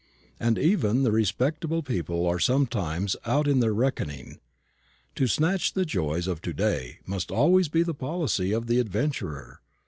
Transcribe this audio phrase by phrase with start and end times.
[0.39, 4.39] And even the respectable people are sometimes out in their reckoning.
[5.13, 9.61] To snatch the joys of to day must always be the policy of the adventurer.